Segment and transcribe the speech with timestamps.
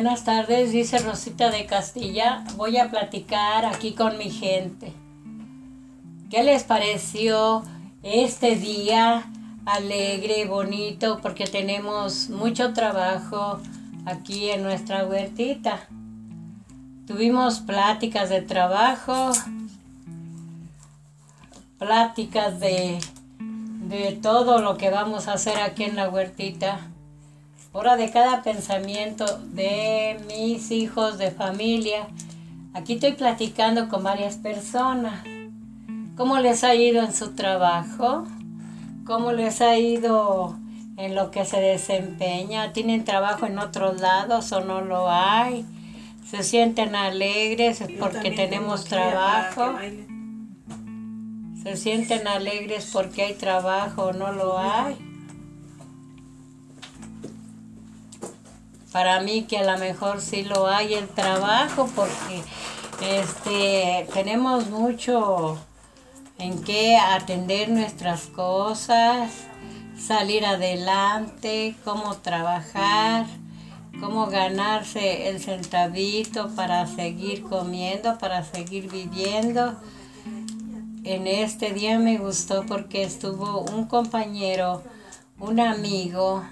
[0.00, 2.44] Buenas tardes, dice Rosita de Castilla.
[2.54, 4.92] Voy a platicar aquí con mi gente.
[6.30, 7.64] ¿Qué les pareció
[8.04, 9.28] este día
[9.66, 11.18] alegre, bonito?
[11.20, 13.58] Porque tenemos mucho trabajo
[14.06, 15.88] aquí en nuestra huertita.
[17.08, 19.32] Tuvimos pláticas de trabajo,
[21.80, 23.00] pláticas de,
[23.40, 26.88] de todo lo que vamos a hacer aquí en la huertita
[27.78, 32.08] hora de cada pensamiento de mis hijos, de familia.
[32.74, 35.22] Aquí estoy platicando con varias personas.
[36.16, 38.26] ¿Cómo les ha ido en su trabajo?
[39.06, 40.58] ¿Cómo les ha ido
[40.96, 42.72] en lo que se desempeña?
[42.72, 45.64] ¿Tienen trabajo en otros lados o no lo hay?
[46.28, 49.78] ¿Se sienten alegres porque tenemos trabajo?
[51.62, 55.07] ¿Se sienten alegres porque hay trabajo o no lo hay?
[58.98, 62.42] Para mí que a lo mejor sí lo hay el trabajo porque
[63.00, 65.56] este tenemos mucho
[66.36, 69.30] en qué atender nuestras cosas,
[69.96, 73.26] salir adelante, cómo trabajar,
[74.00, 79.76] cómo ganarse el centavito para seguir comiendo, para seguir viviendo.
[81.04, 84.82] En este día me gustó porque estuvo un compañero,
[85.38, 86.42] un amigo,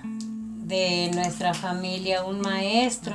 [0.67, 3.15] de nuestra familia, un maestro,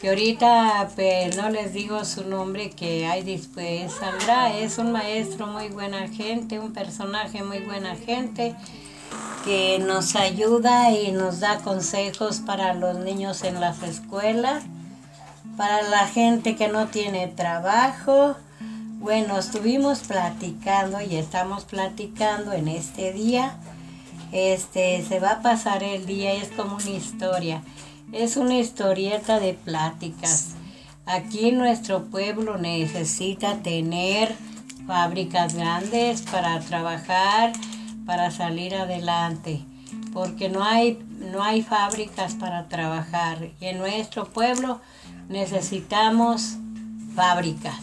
[0.00, 4.56] que ahorita pues, no les digo su nombre, que ahí después saldrá.
[4.56, 8.56] Es un maestro muy buena gente, un personaje muy buena gente,
[9.44, 14.64] que nos ayuda y nos da consejos para los niños en las escuelas,
[15.58, 18.36] para la gente que no tiene trabajo.
[19.00, 23.58] Bueno, estuvimos platicando y estamos platicando en este día
[24.32, 27.62] este, se va a pasar el día, es como una historia.
[28.12, 30.54] Es una historieta de pláticas.
[31.06, 34.34] Aquí nuestro pueblo necesita tener
[34.86, 37.52] fábricas grandes para trabajar,
[38.06, 39.64] para salir adelante,
[40.12, 43.50] porque no hay, no hay fábricas para trabajar.
[43.60, 44.80] Y en nuestro pueblo
[45.28, 46.56] necesitamos
[47.14, 47.80] fábricas,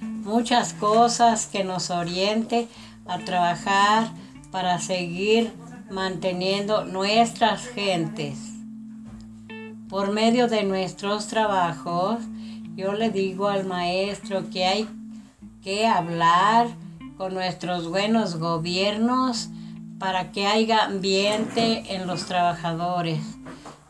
[0.00, 2.68] muchas cosas que nos oriente
[3.06, 4.10] a trabajar
[4.50, 5.52] para seguir
[5.94, 8.36] manteniendo nuestras gentes.
[9.88, 12.18] Por medio de nuestros trabajos,
[12.74, 14.88] yo le digo al maestro que hay
[15.62, 16.66] que hablar
[17.16, 19.50] con nuestros buenos gobiernos
[20.00, 23.20] para que haya ambiente en los trabajadores.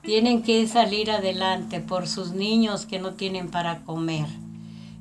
[0.02, 4.26] Tienen que salir adelante por sus niños que no tienen para comer.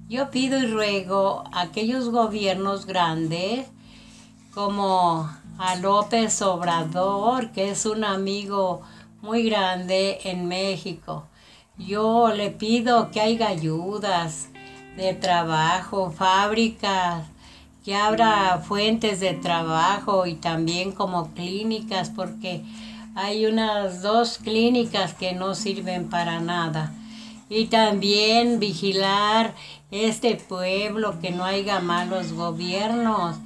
[0.08, 3.68] Yo pido y ruego a aquellos gobiernos grandes
[4.54, 8.82] como a López Obrador, que es un amigo
[9.22, 11.28] muy grande en México.
[11.78, 14.50] Yo le pido que haya ayudas
[14.98, 17.26] de trabajo, fábricas,
[17.84, 22.64] que abra fuentes de trabajo y también como clínicas, porque
[23.16, 26.94] hay unas dos clínicas que no sirven para nada.
[27.50, 29.54] Y también vigilar
[29.92, 33.38] este pueblo, que no haya malos gobiernos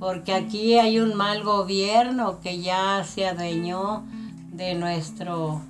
[0.00, 4.02] porque aquí hay un mal gobierno que ya se adueñó
[4.50, 5.60] de nuestro,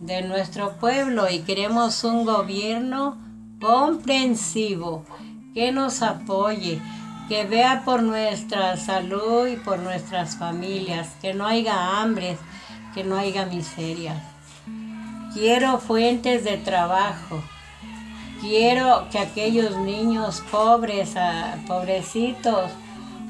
[0.00, 3.16] de nuestro pueblo y queremos un gobierno
[3.58, 5.04] comprensivo
[5.54, 6.78] que nos apoye,
[7.28, 12.36] que vea por nuestra salud y por nuestras familias, que no haya hambre,
[12.94, 14.22] que no haya miseria.
[15.32, 17.42] Quiero fuentes de trabajo.
[18.42, 22.70] Quiero que aquellos niños pobres, ah, pobrecitos,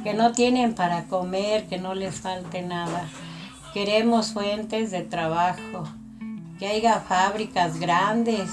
[0.03, 3.09] que no tienen para comer, que no les falte nada.
[3.75, 5.85] Queremos fuentes de trabajo,
[6.59, 8.51] que haya fábricas grandes,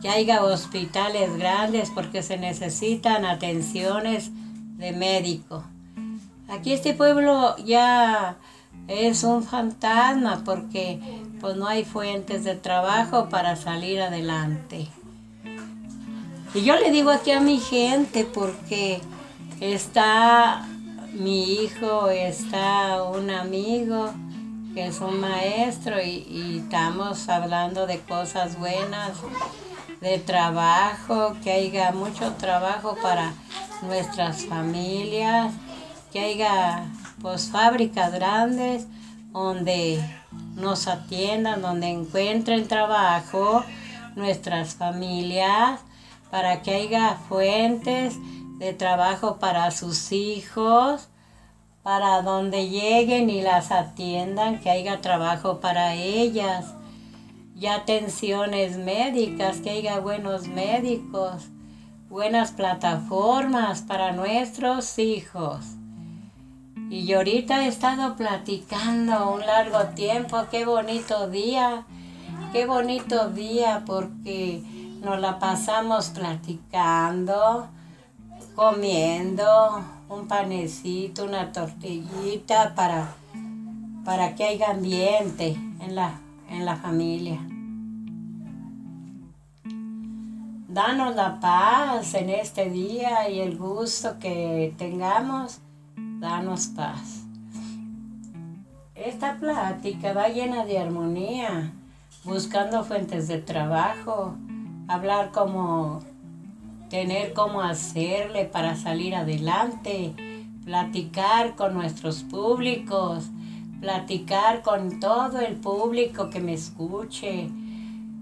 [0.00, 4.30] que haya hospitales grandes porque se necesitan atenciones
[4.76, 5.64] de médico.
[6.48, 8.36] Aquí este pueblo ya
[8.88, 11.00] es un fantasma porque
[11.40, 14.88] pues no hay fuentes de trabajo para salir adelante.
[16.54, 19.00] Y yo le digo aquí a mi gente porque
[19.60, 20.66] está
[21.12, 24.12] mi hijo está un amigo
[24.74, 29.12] que es un maestro y, estamos hablando de cosas buenas,
[30.00, 33.34] de trabajo, que haya mucho trabajo para
[33.82, 35.52] nuestras familias,
[36.12, 36.86] que haya
[37.20, 38.86] pues fábricas grandes
[39.32, 40.02] donde
[40.54, 43.62] nos atiendan, donde encuentren trabajo
[44.16, 45.80] nuestras familias,
[46.30, 48.16] para que haya fuentes
[48.62, 51.08] de trabajo para sus hijos,
[51.82, 56.74] para donde lleguen y las atiendan, que haya trabajo para ellas.
[57.56, 61.48] y atenciones médicas, que haya buenos médicos,
[62.08, 65.64] buenas plataformas para nuestros hijos.
[66.90, 71.84] Y ahorita he estado platicando un largo tiempo, qué bonito día,
[72.52, 74.62] qué bonito día porque
[75.00, 77.68] nos la pasamos platicando,
[78.54, 83.14] comiendo un panecito, una tortillita para,
[84.04, 86.20] para que haya ambiente en la,
[86.50, 87.40] en la familia.
[90.68, 95.60] Danos la paz en este día y el gusto que tengamos,
[96.18, 97.24] danos paz.
[98.94, 101.72] Esta plática va llena de armonía,
[102.24, 104.34] buscando fuentes de trabajo,
[104.88, 106.00] hablar como
[106.92, 110.12] tener cómo hacerle para salir adelante,
[110.62, 113.30] platicar con nuestros públicos,
[113.80, 117.48] platicar con todo el público que me escuche.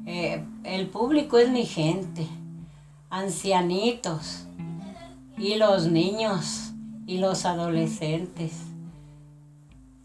[0.06, 2.28] Eh, el público es mi gente
[3.10, 4.46] ancianitos
[5.36, 6.70] y los niños
[7.08, 8.52] y los adolescentes.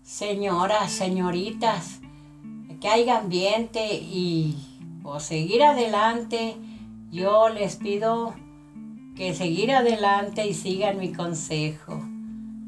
[0.01, 1.99] Señoras, señoritas,
[2.81, 4.57] que haya ambiente y
[5.03, 6.55] o seguir adelante,
[7.11, 8.33] yo les pido
[9.15, 12.01] que seguir adelante y sigan mi consejo.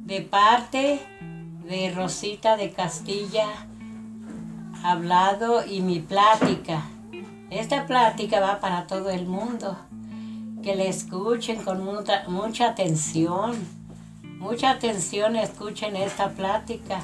[0.05, 0.99] De parte
[1.67, 3.47] de Rosita de Castilla,
[4.83, 6.83] hablado y mi plática.
[7.49, 9.77] Esta plática va para todo el mundo
[10.63, 13.55] que le escuchen con mucha, mucha atención,
[14.39, 17.01] mucha atención escuchen esta plática,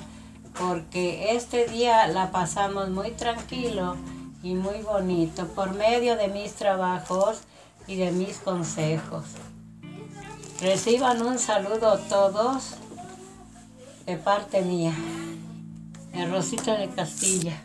[0.58, 3.96] porque este día la pasamos muy tranquilo
[4.42, 7.42] y muy bonito por medio de mis trabajos
[7.88, 9.26] y de mis consejos.
[10.62, 12.76] Reciban un saludo todos
[14.06, 14.94] de parte mía,
[16.14, 17.62] de Rosita de Castilla.